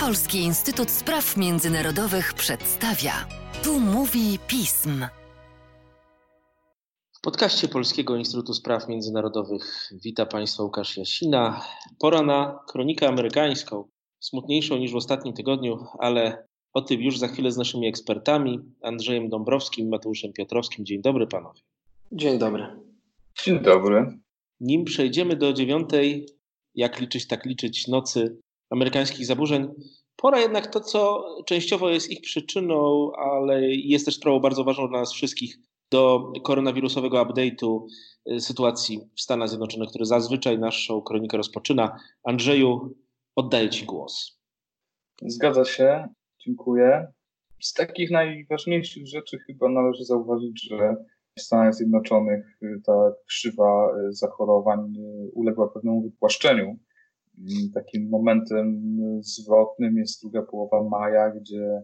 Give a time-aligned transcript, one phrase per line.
[0.00, 3.12] Polski Instytut Spraw Międzynarodowych przedstawia.
[3.64, 5.06] Tu mówi pism.
[7.12, 11.64] W podcaście Polskiego Instytutu Spraw Międzynarodowych wita Państwa Łukasz Jasina.
[11.98, 13.88] Pora na kronikę amerykańską,
[14.20, 19.28] smutniejszą niż w ostatnim tygodniu, ale o tym już za chwilę z naszymi ekspertami, Andrzejem
[19.28, 20.86] Dąbrowskim i Mateuszem Piotrowskim.
[20.86, 21.60] Dzień dobry panowie.
[22.12, 22.66] Dzień dobry.
[23.44, 24.18] Dzień dobry.
[24.60, 26.26] Nim przejdziemy do dziewiątej,
[26.74, 28.41] jak liczyć, tak liczyć, nocy
[28.72, 29.68] amerykańskich zaburzeń,
[30.16, 35.00] pora jednak to, co częściowo jest ich przyczyną, ale jest też sprawą bardzo ważną dla
[35.00, 35.58] nas wszystkich,
[35.90, 37.86] do koronawirusowego update'u
[38.30, 41.98] y, sytuacji w Stanach Zjednoczonych, który zazwyczaj naszą kronikę rozpoczyna.
[42.24, 42.94] Andrzeju,
[43.36, 44.40] oddaję Ci głos.
[45.22, 46.08] Zgadza się,
[46.46, 47.06] dziękuję.
[47.60, 50.96] Z takich najważniejszych rzeczy chyba należy zauważyć, że
[51.38, 54.94] w Stanach Zjednoczonych y, ta krzywa y, zachorowań
[55.34, 56.78] uległa pewnemu wypłaszczeniu.
[57.74, 61.82] Takim momentem zwrotnym jest druga połowa maja, gdzie,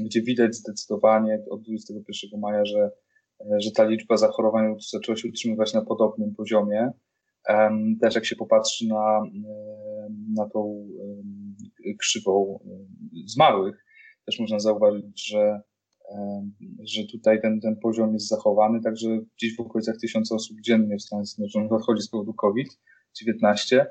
[0.00, 2.90] gdzie widać zdecydowanie od 21 maja, że
[3.58, 6.90] że ta liczba zachorowań zaczęła się utrzymywać na podobnym poziomie.
[8.00, 9.20] Też jak się popatrzy na,
[10.36, 10.88] na tą
[11.98, 12.60] krzywą
[13.26, 13.84] zmarłych,
[14.26, 15.60] też można zauważyć, że,
[16.84, 21.02] że tutaj ten, ten poziom jest zachowany, także gdzieś w okolicach tysiąca osób dziennie w
[21.02, 23.84] Stanach Zjednoczonych odchodzi z powodu COVID-19.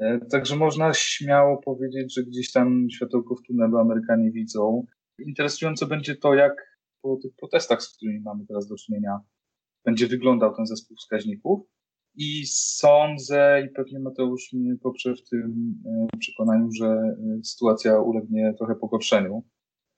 [0.00, 4.86] E, także można śmiało powiedzieć, że gdzieś tam światełko w tunelu Amerykanie widzą.
[5.18, 9.20] Interesujące będzie to, jak po tych protestach, z którymi mamy teraz do czynienia,
[9.84, 11.60] będzie wyglądał ten zespół wskaźników.
[12.16, 18.54] I sądzę, i pewnie Mateusz mnie poprze w tym e, przekonaniu, że e, sytuacja ulegnie
[18.58, 19.42] trochę pogorszeniu.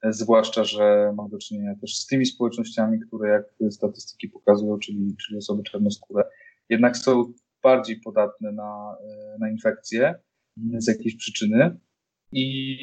[0.04, 5.38] Zwłaszcza, że mam do czynienia też z tymi społecznościami, które, jak statystyki pokazują, czyli, czyli
[5.38, 6.24] osoby czarnoskóre,
[6.68, 7.32] jednak są
[7.66, 8.96] bardziej podatne na,
[9.40, 10.14] na infekcje
[10.78, 11.78] z jakiejś przyczyny
[12.32, 12.78] i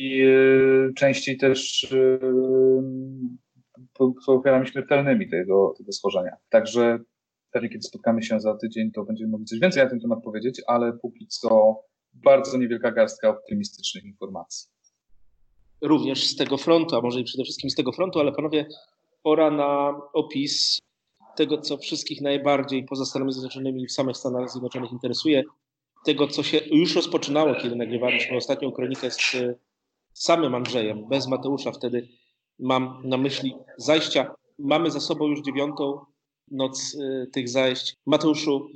[0.95, 1.87] częściej też
[4.25, 6.35] są ofiarami śmiertelnymi tego, tego schorzenia.
[6.49, 6.99] Także
[7.51, 10.61] pewnie kiedy spotkamy się za tydzień, to będziemy mogli coś więcej na ten temat powiedzieć,
[10.67, 11.75] ale póki co
[12.13, 14.69] bardzo niewielka garstka optymistycznych informacji.
[15.81, 18.65] Również z tego frontu, a może i przede wszystkim z tego frontu, ale panowie,
[19.23, 20.79] pora na opis
[21.35, 25.43] tego, co wszystkich najbardziej poza Stanami Zjednoczonymi w samych Stanach Zjednoczonych interesuje,
[26.05, 29.35] tego, co się już rozpoczynało, kiedy nagrywaliśmy ostatnią kronikę z
[30.13, 32.07] samym Andrzejem, bez Mateusza wtedy
[32.59, 34.35] Mam na myśli zajścia.
[34.59, 36.05] Mamy za sobą już dziewiątą
[36.51, 37.95] noc y, tych zajść.
[38.05, 38.67] Mateuszu,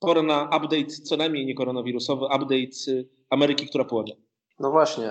[0.00, 4.16] pora na update, co najmniej nie koronawirusowy, update y, Ameryki, która płonie.
[4.60, 5.10] No właśnie,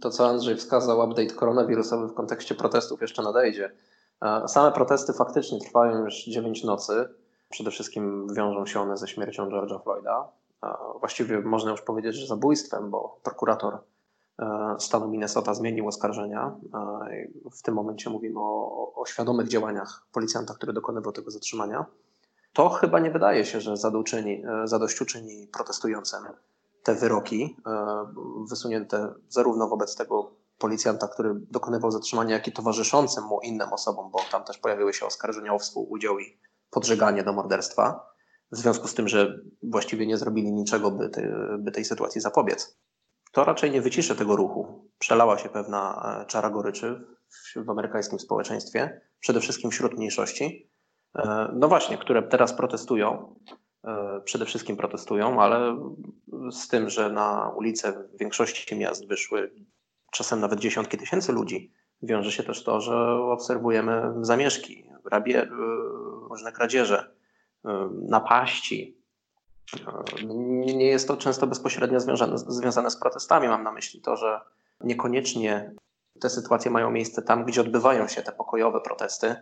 [0.00, 3.70] to co Andrzej wskazał, update koronawirusowy w kontekście protestów jeszcze nadejdzie.
[4.46, 7.08] Same protesty faktycznie trwają już 9 nocy.
[7.50, 10.28] Przede wszystkim wiążą się one ze śmiercią George'a Floyda.
[11.00, 13.78] Właściwie można już powiedzieć, że zabójstwem, bo prokurator
[14.38, 16.56] E, stanu Minnesota zmienił oskarżenia.
[16.74, 21.86] E, w tym momencie mówimy o, o świadomych działaniach policjanta, który dokonywał tego zatrzymania.
[22.52, 26.24] To chyba nie wydaje się, że zadośćuczyni, e, zadośćuczyni protestującym
[26.82, 27.56] te wyroki
[28.50, 30.30] wysunięte zarówno wobec tego
[30.64, 35.06] policjanta, który dokonywał zatrzymania, jak i towarzyszącym mu innym osobom, bo tam też pojawiły się
[35.06, 36.38] oskarżenia o współudział i
[36.70, 38.06] podżeganie do morderstwa,
[38.52, 41.10] w związku z tym, że właściwie nie zrobili niczego, by,
[41.58, 42.76] by tej sytuacji zapobiec
[43.34, 44.90] to raczej nie wyciszy tego ruchu.
[44.98, 50.70] Przelała się pewna e, czara goryczy w, w amerykańskim społeczeństwie, przede wszystkim wśród mniejszości.
[51.18, 53.34] E, no właśnie, które teraz protestują,
[53.84, 55.78] e, przede wszystkim protestują, ale
[56.50, 59.54] z tym, że na ulice w większości miast wyszły
[60.14, 65.48] czasem nawet dziesiątki tysięcy ludzi, wiąże się też to, że obserwujemy zamieszki, rabie,
[66.28, 67.14] różne kradzieże,
[67.92, 68.98] napaści,
[70.74, 73.48] nie jest to często bezpośrednio związane, związane z protestami.
[73.48, 74.40] Mam na myśli to, że
[74.80, 75.74] niekoniecznie
[76.20, 79.36] te sytuacje mają miejsce tam, gdzie odbywają się te pokojowe protesty,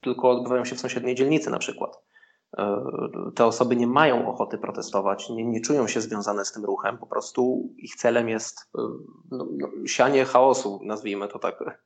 [0.00, 1.98] tylko odbywają się w sąsiedniej dzielnicy na przykład.
[2.58, 2.84] E,
[3.34, 7.06] te osoby nie mają ochoty protestować, nie, nie czują się związane z tym ruchem, po
[7.06, 8.82] prostu ich celem jest e,
[9.30, 11.80] no, no, sianie chaosu, nazwijmy to tak,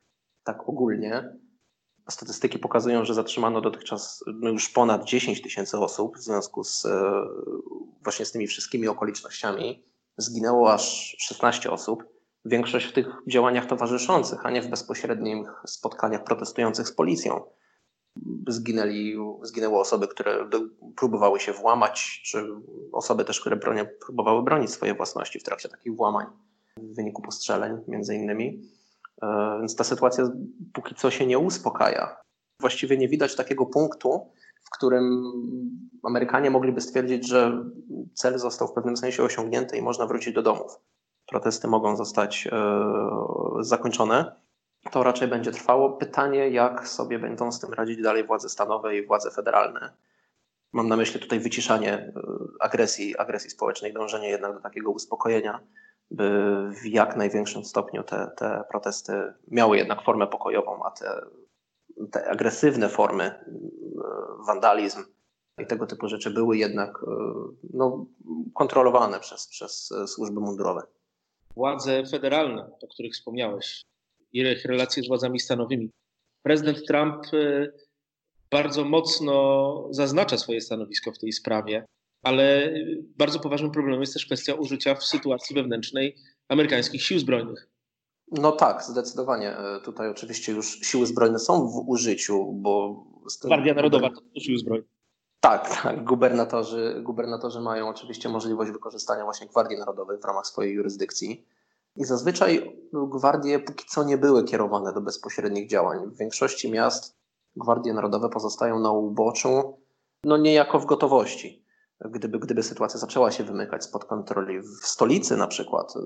[0.44, 1.36] tak ogólnie.
[2.08, 7.12] Statystyki pokazują, że zatrzymano dotychczas no już ponad 10 tysięcy osób w związku z e,
[8.02, 9.84] właśnie z tymi wszystkimi okolicznościami.
[10.16, 12.04] Zginęło aż 16 osób.
[12.44, 17.40] Większość w tych działaniach towarzyszących, a nie w bezpośrednich spotkaniach protestujących z policją.
[18.48, 20.50] Zginęli, zginęły osoby, które
[20.96, 22.48] próbowały się włamać, czy
[22.92, 26.26] osoby też, które bronią, próbowały bronić swojej własności w trakcie takich włamań
[26.76, 28.62] w wyniku postrzeleń, między innymi.
[29.22, 30.28] E, więc ta sytuacja
[30.72, 32.16] póki co się nie uspokaja.
[32.60, 34.30] Właściwie nie widać takiego punktu,
[34.64, 35.32] w którym
[36.02, 37.64] Amerykanie mogliby stwierdzić, że
[38.14, 40.80] cel został w pewnym sensie osiągnięty i można wrócić do domów.
[41.26, 42.48] protesty mogą zostać
[43.60, 44.45] zakończone,
[44.90, 45.90] to raczej będzie trwało.
[45.90, 49.92] Pytanie, jak sobie będą z tym radzić dalej władze stanowe i władze federalne.
[50.72, 52.12] Mam na myśli tutaj wyciszanie
[52.60, 55.60] agresji, agresji społecznej, dążenie jednak do takiego uspokojenia
[56.10, 56.30] by
[56.82, 61.20] w jak największym stopniu te, te protesty miały jednak formę pokojową, a te,
[62.12, 63.42] te agresywne formy, e,
[64.46, 65.04] wandalizm
[65.58, 67.10] i tego typu rzeczy były jednak e,
[67.72, 68.06] no,
[68.54, 70.82] kontrolowane przez, przez służby mundurowe.
[71.56, 73.84] Władze federalne, o których wspomniałeś,
[74.32, 75.90] ich relacje z władzami stanowymi.
[76.42, 77.68] Prezydent Trump e,
[78.50, 81.86] bardzo mocno zaznacza swoje stanowisko w tej sprawie
[82.26, 82.74] ale
[83.18, 86.16] bardzo poważnym problemem jest też kwestia użycia w sytuacji wewnętrznej
[86.48, 87.68] amerykańskich sił zbrojnych.
[88.32, 89.56] No tak, zdecydowanie.
[89.58, 93.04] E, tutaj oczywiście już siły zbrojne są w użyciu, bo.
[93.44, 94.86] Gwardia Narodowa to siły zbrojne.
[95.40, 96.04] Tak, tak.
[96.04, 101.46] Gubernatorzy, gubernatorzy mają oczywiście możliwość wykorzystania właśnie Gwardii Narodowej w ramach swojej jurysdykcji.
[101.96, 106.10] I zazwyczaj gwardie póki co nie były kierowane do bezpośrednich działań.
[106.10, 107.16] W większości miast
[107.56, 109.80] gwardie narodowe pozostają na uboczu,
[110.24, 111.66] no niejako w gotowości
[112.04, 114.60] gdyby, gdyby sytuacja zaczęła się wymykać spod kontroli.
[114.60, 116.00] W stolicy na przykład y,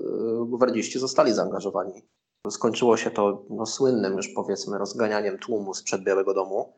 [0.45, 2.01] gwardziści zostali zaangażowani.
[2.49, 6.73] Skończyło się to no, słynnym już powiedzmy rozganianiem tłumu sprzed Białego Domu,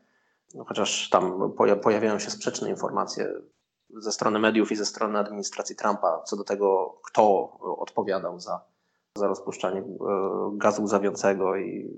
[0.54, 1.52] no, chociaż tam
[1.82, 3.34] pojawiają się sprzeczne informacje
[3.96, 8.64] ze strony mediów i ze strony administracji Trumpa co do tego, kto odpowiadał za,
[9.18, 9.84] za rozpuszczanie y,
[10.52, 11.90] gazu łzawiącego i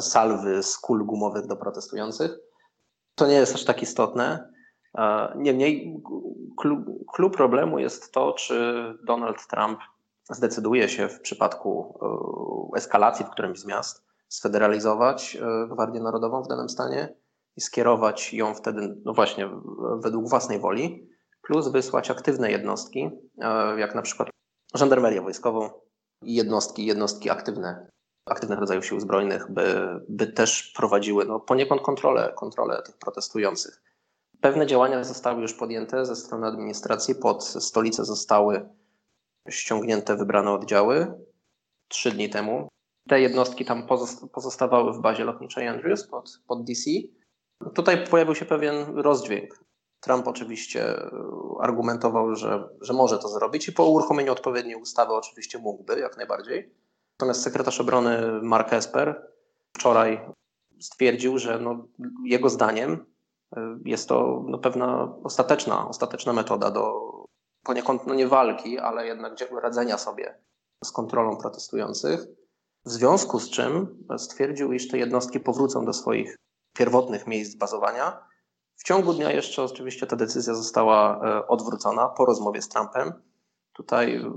[0.00, 2.38] salwy z kul gumowych do protestujących.
[3.14, 4.52] To nie jest aż tak istotne.
[5.36, 6.02] Niemniej
[7.14, 9.78] klucz problemu jest to, czy Donald Trump
[10.30, 11.98] zdecyduje się w przypadku
[12.74, 17.14] e, eskalacji w którymś z miast sfederalizować e, Gwardię Narodową w danym stanie
[17.56, 19.50] i skierować ją wtedy, no właśnie,
[19.98, 21.08] według własnej woli,
[21.42, 24.28] plus wysłać aktywne jednostki, e, jak na przykład
[24.74, 25.70] żandarmerię wojskową
[26.24, 27.90] jednostki, jednostki aktywne,
[28.26, 33.82] aktywnych rodzajów sił zbrojnych, by, by też prowadziły no, poniekąd kontrolę, kontrolę tych protestujących.
[34.40, 37.14] Pewne działania zostały już podjęte ze strony administracji.
[37.14, 38.68] Pod stolicę zostały
[39.48, 41.14] ściągnięte wybrane oddziały
[41.88, 42.68] trzy dni temu.
[43.08, 43.86] Te jednostki tam
[44.32, 46.90] pozostawały w bazie lotniczej Andrews pod, pod DC.
[47.74, 49.64] Tutaj pojawił się pewien rozdźwięk.
[50.02, 50.96] Trump oczywiście
[51.60, 56.74] argumentował, że, że może to zrobić i po uruchomieniu odpowiedniej ustawy oczywiście mógłby, jak najbardziej.
[57.18, 59.28] Natomiast sekretarz obrony Mark Esper
[59.76, 60.20] wczoraj
[60.80, 61.86] stwierdził, że no,
[62.24, 63.06] jego zdaniem
[63.84, 67.00] jest to no, pewna ostateczna, ostateczna metoda do
[67.64, 69.32] poniekąd no nie walki, ale jednak
[69.62, 70.38] radzenia sobie
[70.84, 72.20] z kontrolą protestujących.
[72.84, 76.36] W związku z czym stwierdził, iż te jednostki powrócą do swoich
[76.72, 78.31] pierwotnych miejsc bazowania.
[78.82, 83.12] W ciągu dnia jeszcze oczywiście ta decyzja została e, odwrócona po rozmowie z Trumpem.
[83.72, 84.32] Tutaj e,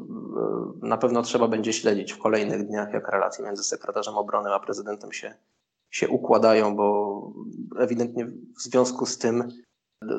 [0.82, 5.12] na pewno trzeba będzie śledzić w kolejnych dniach, jak relacje między sekretarzem obrony a prezydentem
[5.14, 5.36] się
[5.90, 7.22] się układają, bo
[7.80, 9.50] ewidentnie w związku z tym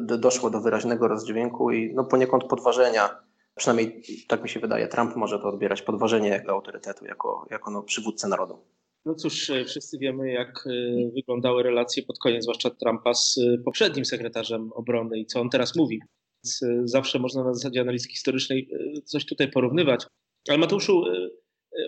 [0.01, 3.23] doszło do wyraźnego rozdźwięku i no poniekąd podważenia,
[3.55, 7.83] przynajmniej tak mi się wydaje, Trump może to odbierać, podważenie jego autorytetu jako, jako no,
[7.83, 8.59] przywódcę narodu.
[9.07, 10.71] No cóż, e, wszyscy wiemy, jak e,
[11.15, 15.77] wyglądały relacje pod koniec, zwłaszcza Trumpa z e, poprzednim sekretarzem obrony i co on teraz
[15.77, 16.01] mówi.
[16.45, 18.69] Więc zawsze można na zasadzie analizy historycznej
[19.05, 20.07] coś tutaj porównywać.
[20.49, 21.05] Ale Mateuszu,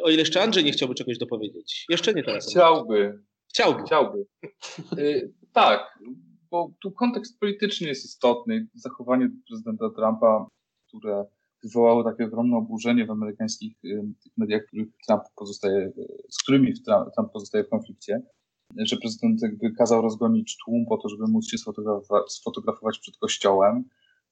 [0.03, 1.85] o ile jeszcze Andrzej nie chciałby czegoś dopowiedzieć?
[1.89, 2.51] Jeszcze nie teraz.
[2.51, 3.19] Chciałby.
[3.49, 3.83] Chciałby.
[3.83, 4.27] Chciałby.
[5.53, 5.99] Tak,
[6.51, 8.67] bo tu kontekst polityczny jest istotny.
[8.75, 10.47] Zachowanie prezydenta Trumpa,
[10.89, 11.25] które
[11.65, 14.03] wywołało takie ogromne oburzenie w amerykańskich y,
[14.37, 15.93] mediach, których Trump pozostaje,
[16.31, 16.73] z którymi
[17.15, 18.23] Trump pozostaje w konflikcie,
[18.77, 21.59] że prezydent jakby kazał rozgonić tłum po to, żeby móc się
[22.29, 23.85] sfotografować, przed kościołem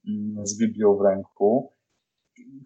[0.09, 1.73] mm, z Biblią w ręku.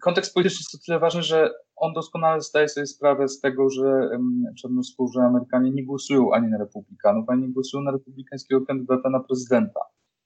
[0.01, 4.09] Kontekst polityczny jest o tyle ważny, że on doskonale zdaje sobie sprawę z tego, że
[4.61, 9.79] czarnoskórzy Amerykanie nie głosują ani na republikanów, ani nie głosują na republikańskiego kandydata na prezydenta.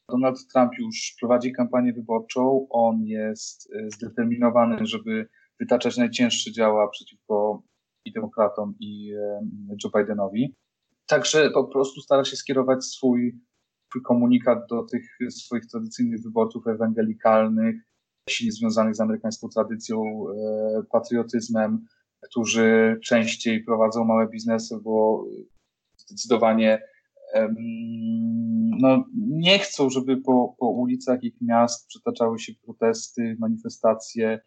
[0.10, 5.28] Donald Trump już prowadzi kampanię wyborczą, on jest e, zdeterminowany, żeby
[5.60, 7.64] wytaczać najcięższe działa przeciwko
[8.06, 9.14] i demokratom, i
[9.84, 10.56] Joe Bidenowi.
[11.08, 13.40] Także po prostu stara się skierować swój,
[14.04, 17.76] komunikat do tych swoich tradycyjnych wyborców ewangelikalnych,
[18.30, 21.86] silnie związanych z amerykańską tradycją, e, patriotyzmem,
[22.22, 25.26] którzy częściej prowadzą małe biznesy, bo
[25.98, 26.82] zdecydowanie
[28.80, 34.40] no, nie chcą, żeby po, po ulicach ich miast przetaczały się protesty, manifestacje,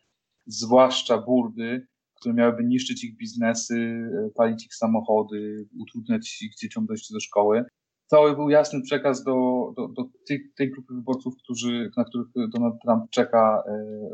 [0.47, 7.15] zwłaszcza burdy, które miałyby niszczyć ich biznesy, e, palić ich samochody, utrudniać ich dzieciom dojście
[7.15, 7.65] do szkoły
[8.11, 9.33] to był jasny przekaz do,
[9.77, 13.73] do, do tej, tej grupy wyborców, którzy, na których Donald Trump czeka e,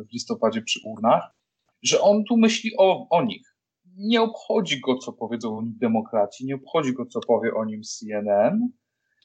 [0.09, 1.31] w listopadzie przy urnach,
[1.83, 3.54] że on tu myśli o, o nich.
[3.97, 8.69] Nie obchodzi go, co powiedzą demokraci, nie obchodzi go, co powie o nim CNN,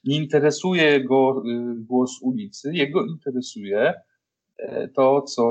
[0.04, 3.94] nie interesuje go y, głos ulicy, jego interesuje
[4.58, 5.44] e, to, co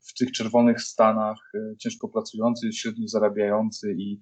[0.00, 4.20] w tych czerwonych stanach e, ciężko pracujący, średnio zarabiający i,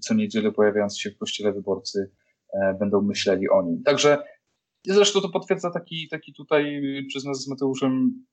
[0.00, 2.10] co niedzielę pojawiający się w kościele wyborcy
[2.52, 3.82] e, będą myśleli o nim.
[3.82, 4.22] Także
[4.86, 8.24] zresztą to potwierdza taki, taki tutaj przez nas z Mateuszem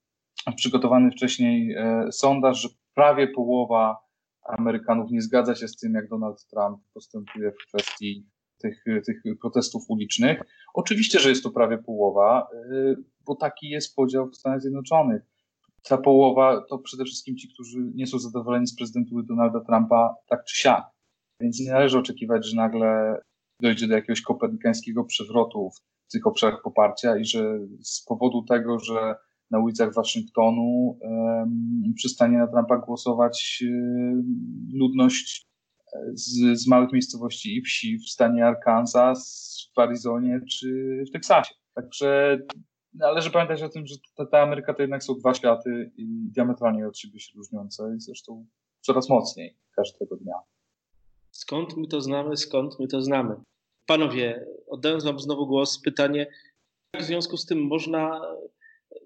[0.56, 1.76] przygotowany wcześniej
[2.12, 3.98] sondaż, że prawie połowa
[4.44, 8.26] Amerykanów nie zgadza się z tym, jak Donald Trump postępuje w kwestii
[8.58, 10.42] tych, tych protestów ulicznych.
[10.74, 12.96] Oczywiście, że jest to prawie połowa, y,
[13.26, 15.22] bo taki jest podział w Stanach Zjednoczonych.
[15.84, 20.44] Ta połowa to przede wszystkim ci, którzy nie są zadowoleni z prezydentury Donalda Trumpa tak
[20.46, 20.84] czy siak.
[21.40, 23.18] Więc nie należy oczekiwać, że nagle
[23.62, 25.70] dojdzie do jakiegoś kopernikańskiego przewrotu
[26.08, 29.16] w tych obszarach poparcia i że z powodu tego, że
[29.52, 31.00] na ulicach Waszyngtonu
[31.96, 33.64] przestanie na Trumpa głosować
[34.74, 35.48] ludność
[36.14, 41.56] z, z małych miejscowości i wsi w stanie Arkansas, w Arizonie czy w Teksasie.
[41.74, 42.40] Także
[42.94, 46.88] należy pamiętać o tym, że ta, ta Ameryka to jednak są dwa światy i diametralnie
[46.88, 48.46] od siebie się różniące i zresztą
[48.82, 50.36] coraz mocniej każdego dnia.
[51.32, 53.36] Skąd my to znamy, skąd my to znamy?
[53.88, 56.28] Panowie, oddając Wam znowu głos, pytanie,
[56.94, 58.22] jak w związku z tym można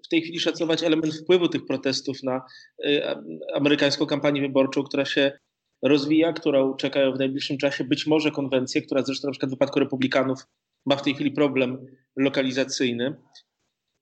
[0.06, 2.42] w tej chwili szacować element wpływu tych protestów na
[2.84, 3.02] y,
[3.54, 5.38] amerykańską kampanię wyborczą, która się
[5.82, 9.80] rozwija, którą czekają w najbliższym czasie być może konwencje, która zresztą na przykład w wypadku
[9.80, 10.38] republikanów
[10.86, 11.86] ma w tej chwili problem
[12.16, 13.16] lokalizacyjny.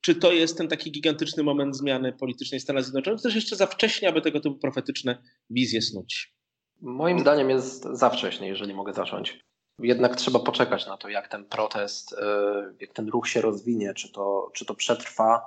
[0.01, 4.09] Czy to jest ten taki gigantyczny moment zmiany politycznej Stanów Zjednoczonych, też jeszcze za wcześnie,
[4.09, 6.35] aby tego typu profetyczne wizje snuć?
[6.81, 9.39] Moim zdaniem jest za wcześnie, jeżeli mogę zacząć.
[9.79, 12.17] Jednak trzeba poczekać na to, jak ten protest, y,
[12.81, 15.43] jak ten ruch się rozwinie, czy to, czy to przetrwa,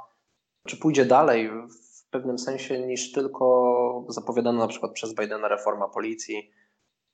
[0.67, 6.51] czy pójdzie dalej w pewnym sensie niż tylko zapowiadana na przykład przez Bidena reforma policji,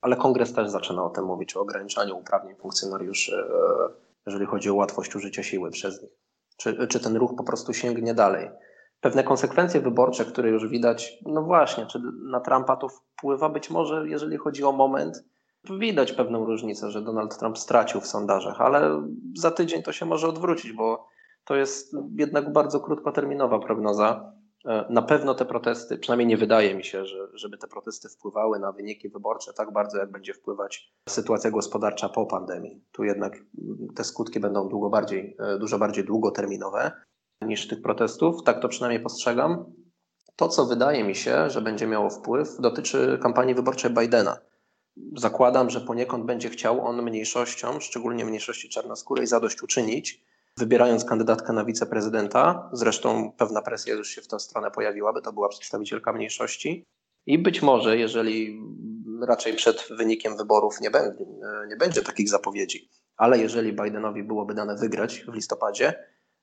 [0.02, 3.90] ale kongres też zaczyna o tym mówić, o ograniczaniu uprawnień funkcjonariuszy, e,
[4.26, 6.12] jeżeli chodzi o łatwość użycia siły przez nich.
[6.58, 8.50] Czy, czy ten ruch po prostu sięgnie dalej?
[9.02, 14.08] Pewne konsekwencje wyborcze, które już widać, no właśnie, czy na Trumpa to wpływa być może,
[14.08, 15.24] jeżeli chodzi o moment,
[15.70, 19.04] widać pewną różnicę, że Donald Trump stracił w sondażach, ale
[19.38, 21.13] za tydzień to się może odwrócić, bo
[21.46, 24.34] to jest jednak bardzo krótkoterminowa prognoza.
[24.66, 28.60] E, na pewno te protesty, przynajmniej nie wydaje mi się, że, żeby te protesty wpływały
[28.60, 32.84] na wyniki wyborcze tak bardzo, jak będzie wpływać sytuacja gospodarcza po pandemii.
[32.92, 33.38] Tu jednak
[33.96, 36.92] te skutki będą długo bardziej, e, dużo bardziej długoterminowe
[37.42, 38.44] niż tych protestów.
[38.44, 39.66] Tak to przynajmniej postrzegam.
[40.36, 44.38] To, co wydaje mi się, że będzie miało wpływ, dotyczy kampanii wyborczej Bidena.
[45.18, 50.24] Zakładam, że poniekąd będzie chciał on mniejszościom, szczególnie mniejszości czarnoskórej, zadośćuczynić
[50.58, 52.70] wybierając kandydatkę na wiceprezydenta.
[52.74, 56.86] Zresztą pewna presja już się w tę stronę pojawiła, by to była przedstawicielka mniejszości.
[57.26, 58.62] I być może, jeżeli
[59.28, 61.26] raczej przed wynikiem wyborów nie, będzie,
[61.70, 65.94] nie będzie takich zapowiedzi, ale jeżeli Bidenowi byłoby dane wygrać w listopadzie,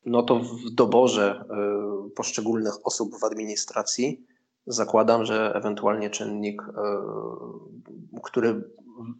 [0.06, 1.44] no to w doborze
[2.06, 4.26] y, poszczególnych osób w administracji
[4.66, 8.62] zakładam, że ewentualnie czynnik, y, który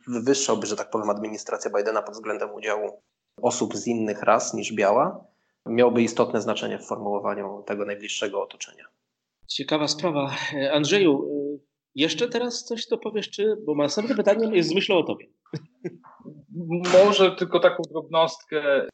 [0.08, 3.02] wywyższałby, że tak powiem, administrację Bidena pod względem udziału
[3.42, 5.24] osób z innych ras niż biała,
[5.66, 8.84] miałby istotne znaczenie w formułowaniu tego najbliższego otoczenia.
[9.46, 10.36] Ciekawa sprawa.
[10.72, 11.28] Andrzeju,
[11.94, 15.26] jeszcze teraz coś to powiesz, czy, bo następne pytanie jest z myślą o tobie.
[17.04, 18.88] Może tylko taką drobnostkę.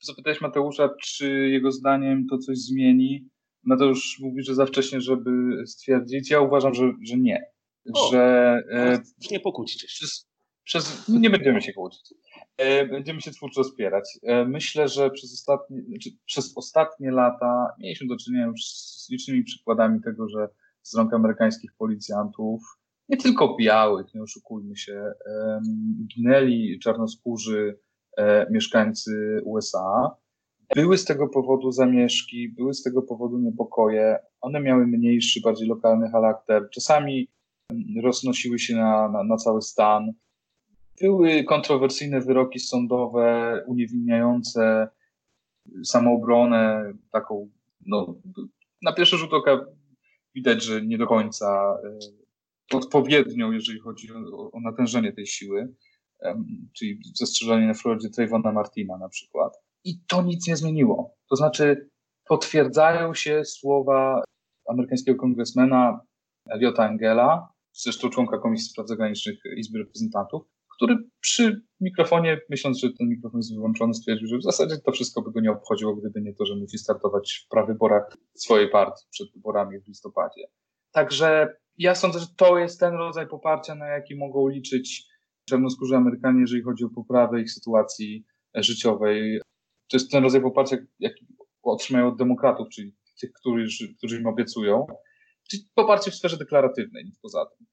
[0.00, 3.28] Zapytałeś Mateusza, czy jego zdaniem to coś zmieni.
[3.62, 5.30] Mateusz mówi, że za wcześnie, żeby
[5.66, 6.30] stwierdzić.
[6.30, 7.44] Ja uważam, że, że nie.
[7.94, 8.22] O, że
[8.70, 10.06] e, nie pokłócicie się.
[10.64, 12.14] Przez, nie będziemy się kłócić.
[12.56, 14.18] E, będziemy się twórczo wspierać.
[14.22, 19.44] E, myślę, że przez ostatnie, znaczy przez ostatnie lata mieliśmy do czynienia już z licznymi
[19.44, 20.48] przykładami tego, że
[20.82, 22.62] z rąk amerykańskich policjantów,
[23.08, 25.12] nie tylko białych, nie oszukujmy się,
[26.14, 27.78] ginęli czarnoskórzy
[28.16, 30.16] e, mieszkańcy USA.
[30.74, 34.18] Były z tego powodu zamieszki, były z tego powodu niepokoje.
[34.40, 36.68] One miały mniejszy, bardziej lokalny charakter.
[36.74, 37.28] Czasami
[38.02, 40.12] roznosiły się na, na, na cały stan.
[41.00, 44.88] Były kontrowersyjne wyroki sądowe uniewinniające
[45.84, 47.50] samoobronę, taką,
[47.86, 48.14] no,
[48.82, 49.66] na pierwszy rzut oka
[50.34, 55.74] widać, że nie do końca e, odpowiednią, jeżeli chodzi o, o natężenie tej siły,
[56.72, 59.52] czyli zastrzeżenie na Florydzie Trayvona Martina na przykład.
[59.84, 61.14] I to nic nie zmieniło.
[61.30, 61.90] To znaczy,
[62.28, 64.24] potwierdzają się słowa
[64.68, 66.00] amerykańskiego kongresmena
[66.50, 70.42] Eliota Engela, zresztą członka Komisji Spraw Zagranicznych Izby Reprezentantów,
[70.84, 75.22] który przy mikrofonie, myśląc, że ten mikrofon jest wyłączony, stwierdził, że w zasadzie to wszystko
[75.22, 79.32] by go nie obchodziło, gdyby nie to, że musi startować w prawyborach swojej partii przed
[79.32, 80.42] wyborami w listopadzie.
[80.92, 85.06] Także ja sądzę, że to jest ten rodzaj poparcia, na jaki mogą liczyć
[85.48, 88.24] czarnoskórzy Amerykanie, jeżeli chodzi o poprawę ich sytuacji
[88.54, 89.40] życiowej.
[89.90, 91.26] To jest ten rodzaj poparcia, jaki
[91.62, 94.86] otrzymają od demokratów, czyli tych, którzy, którzy im obiecują.
[95.50, 97.66] Czyli poparcie w sferze deklaratywnej, nic poza tym.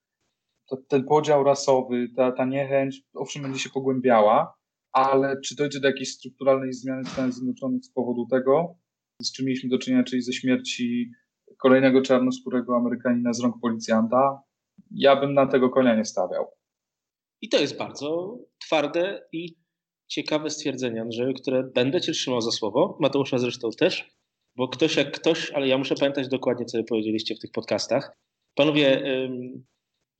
[0.71, 4.53] To, ten podział rasowy, ta, ta niechęć, owszem, będzie się pogłębiała,
[4.91, 8.75] ale czy dojdzie do jakiejś strukturalnej zmiany w Stanach Zjednoczonych z powodu tego,
[9.21, 11.11] z czym mieliśmy do czynienia, czyli ze śmierci
[11.57, 14.41] kolejnego czarnoskórego Amerykanina z rąk policjanta,
[14.91, 16.45] ja bym na tego konia nie stawiał.
[17.41, 19.55] I to jest bardzo twarde i
[20.07, 22.97] ciekawe stwierdzenie, Andrzeju, które będę Cię trzymał za słowo.
[22.99, 24.11] Mateusza zresztą też,
[24.55, 28.17] bo ktoś jak ktoś, ale ja muszę pamiętać dokładnie, co powiedzieliście w tych podcastach.
[28.55, 29.03] Panowie,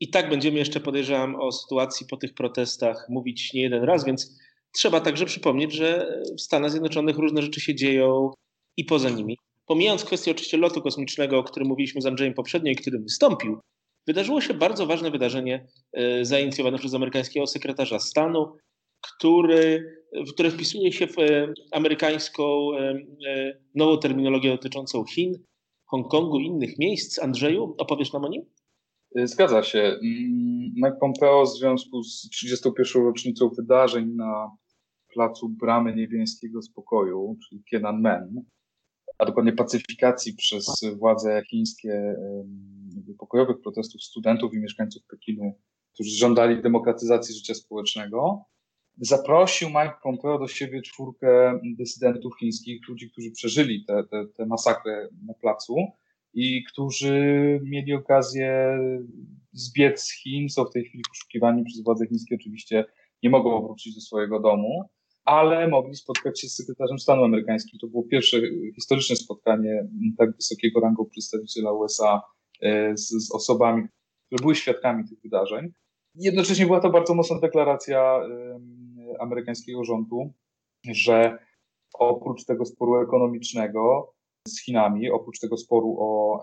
[0.02, 4.40] i tak będziemy jeszcze, podejrzewam, o sytuacji po tych protestach mówić nie jeden raz, więc
[4.74, 8.32] trzeba także przypomnieć, że w Stanach Zjednoczonych różne rzeczy się dzieją
[8.78, 9.38] i poza nimi.
[9.66, 13.60] Pomijając kwestię oczywiście lotu kosmicznego, o którym mówiliśmy z Andrzejem poprzednio i którym wystąpił,
[14.08, 18.58] wydarzyło się bardzo ważne wydarzenie e, zainicjowane przez amerykańskiego sekretarza stanu,
[19.02, 19.96] który,
[20.34, 23.00] które wpisuje się w e, amerykańską e,
[23.76, 25.34] nową terminologię dotyczącą Chin,
[25.86, 27.20] Hongkongu i innych miejsc.
[27.20, 28.46] Andrzeju, opowiesz nam o nim?
[29.16, 29.80] Zgadza się.
[29.80, 33.04] Mm, Mike Pompeo w związku z 31.
[33.04, 34.52] rocznicą wydarzeń na
[35.14, 38.46] placu Bramy Niebiańskiego Spokoju, czyli Tiananmen,
[39.18, 42.16] a dokładnie pacyfikacji przez władze chińskie
[43.20, 45.54] pokojowych protestów studentów i mieszkańców Pekinu,
[45.94, 48.46] którzy żądali demokratyzacji życia społecznego,
[48.98, 53.86] zaprosił Mike Pompeo do siebie czwórkę dysydentów chińskich, ludzi, którzy przeżyli
[54.38, 55.76] te, masakrę na placu
[56.34, 58.78] i którzy mieli okazję
[59.54, 62.86] zbiec z Chin, są w tej chwili poszukiwani przez władze chińskie, oczywiście
[63.24, 64.90] nie mogą wrócić do swojego domu
[65.26, 67.80] ale mogli spotkać się z sekretarzem stanu amerykańskim.
[67.80, 68.38] To było pierwsze
[68.76, 72.22] historyczne spotkanie tak wysokiego rangą przedstawiciela USA
[72.62, 73.84] e, z, z osobami,
[74.26, 75.72] które były świadkami tych wydarzeń.
[76.16, 78.20] Jednocześnie była to bardzo mocna deklaracja
[79.20, 80.34] amerykańskiego rządu,
[80.92, 81.38] że
[81.94, 84.14] oprócz tego sporu ekonomicznego
[84.48, 86.42] z Chinami, oprócz tego sporu o,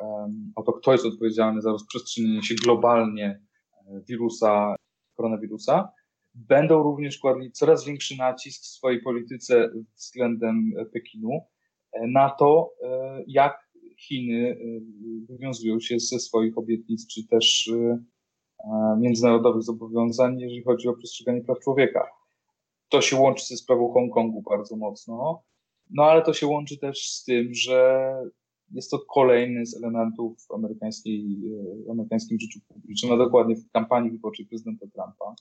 [0.57, 3.41] o to, kto jest odpowiedzialny za rozprzestrzenienie się globalnie
[3.87, 4.77] e, wirusa,
[5.17, 5.89] koronawirusa,
[6.35, 11.41] będą również kładli coraz większy nacisk w swojej polityce względem Pekinu
[11.93, 14.57] e, na to, e, jak Chiny e,
[15.33, 17.71] wywiązują się ze swoich obietnic, czy też
[18.99, 22.07] międzynarodowych zobowiązań, jeżeli chodzi o przestrzeganie praw człowieka.
[22.89, 25.43] To się łączy ze sprawą Hongkongu bardzo mocno,
[25.91, 28.13] no ale to się łączy też z tym, że
[28.75, 31.41] jest to kolejny z elementów amerykańskiej,
[31.91, 35.35] amerykańskim życiu publicznym, a dokładnie w kampanii wyborczej prezydenta Trumpa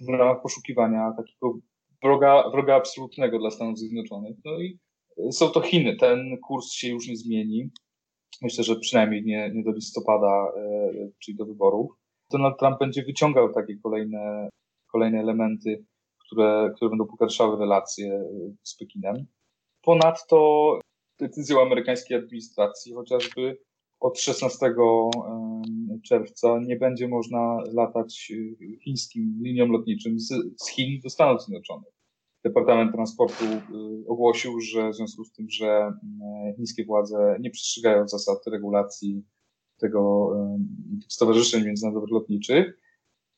[0.00, 1.58] w ramach poszukiwania takiego
[2.02, 4.36] wroga, wroga absolutnego dla Stanów Zjednoczonych.
[4.44, 4.78] No i
[5.32, 5.96] są to Chiny.
[5.96, 7.70] Ten kurs się już nie zmieni.
[8.42, 11.90] Myślę, że przynajmniej nie, nie do listopada, e, czyli do wyborów.
[12.30, 14.48] Donald Trump będzie wyciągał takie kolejne,
[14.92, 15.84] kolejne elementy,
[16.26, 18.24] które, które będą pogarszały relacje e,
[18.62, 19.26] z Pekinem.
[19.84, 20.78] Ponadto
[21.20, 23.58] decyzją amerykańskiej administracji chociażby
[24.00, 24.74] od 16
[26.04, 30.32] czerwca nie będzie można latać y, chińskim linią lotniczym z,
[30.70, 31.94] Chin do Stanów Zjednoczonych.
[32.44, 35.92] Departament Transportu y, ogłosił, że w związku z tym, że
[36.56, 39.22] chińskie władze nie przestrzegają zasad regulacji
[39.78, 40.30] tego
[41.08, 42.80] stowarzyszeń międzynarodowych lotniczych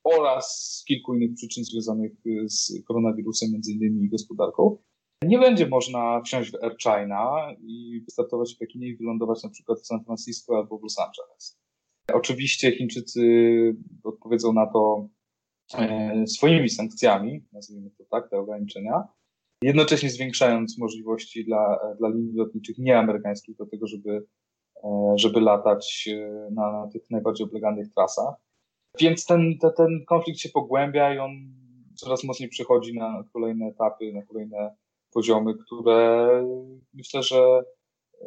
[0.05, 2.13] oraz kilku innych przyczyn związanych
[2.47, 4.79] z koronawirusem, między innymi gospodarką,
[5.23, 9.81] nie będzie można wsiąść w Air China i wystartować w Pekinie i wylądować na przykład
[9.81, 11.59] w San Francisco albo w Los Angeles.
[12.13, 13.21] Oczywiście Chińczycy
[14.05, 15.09] odpowiedzą na to
[15.75, 19.09] e, swoimi sankcjami, nazwijmy to tak, te ograniczenia,
[19.63, 24.27] jednocześnie zwiększając możliwości dla, dla linii lotniczych nieamerykańskich do tego, żeby,
[24.85, 28.35] e, żeby latać e, na, tych najbardziej obleganych trasach.
[29.01, 31.31] Więc ten, ten, ten konflikt się pogłębia i on
[31.95, 34.77] coraz mocniej przechodzi na kolejne etapy, na kolejne
[35.17, 36.29] poziomy, które
[36.95, 37.63] myślę, że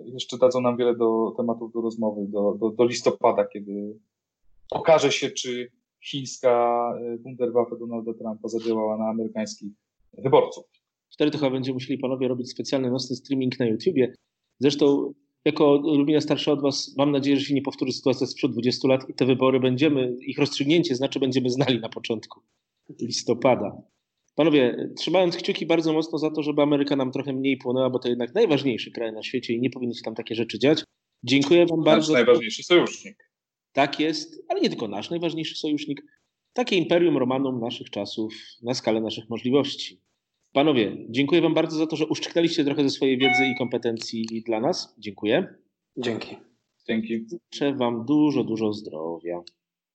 [0.06, 4.00] jeszcze dadzą nam wiele do tematów do rozmowy do, do, do listopada, kiedy
[4.72, 5.72] okaże się, czy
[6.04, 9.72] chińska e, Wunderwaffe Donalda Trumpa zadziałała na amerykańskich
[10.18, 10.64] wyborców.
[11.10, 14.14] Wtedy to chyba będziemy musieli panowie robić specjalny nocny streaming na YouTubie.
[14.60, 15.14] Zresztą
[15.46, 19.10] jako Lumina starsza od was mam nadzieję, że się nie powtórzy sytuacja sprzed 20 lat
[19.10, 22.42] i te wybory będziemy, ich rozstrzygnięcie znaczy będziemy znali na początku
[23.02, 23.82] listopada.
[24.40, 28.10] Panowie, trzymając kciuki bardzo mocno za to, żeby Ameryka nam trochę mniej płonęła, bo to
[28.10, 30.84] jednak najważniejszy kraj na świecie i nie powinny się tam takie rzeczy dziać.
[31.24, 32.14] Dziękuję Wam bardzo.
[32.14, 33.32] Nasz najważniejszy sojusznik.
[33.74, 36.02] Tak jest, ale nie tylko nasz najważniejszy sojusznik.
[36.54, 40.02] Takie imperium Romanum naszych czasów na skalę naszych możliwości.
[40.54, 44.60] Panowie, dziękuję Wam bardzo za to, że uszczknęliście trochę ze swojej wiedzy i kompetencji dla
[44.60, 44.96] nas.
[44.98, 45.56] Dziękuję.
[45.98, 46.36] Dzięki.
[46.88, 47.26] Dzięki.
[47.54, 49.42] Życzę Wam dużo, dużo zdrowia.